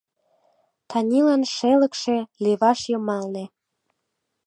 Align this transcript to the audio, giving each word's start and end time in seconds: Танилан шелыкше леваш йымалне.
Танилан 0.89 1.41
шелыкше 1.55 2.17
леваш 2.43 2.79
йымалне. 2.91 3.45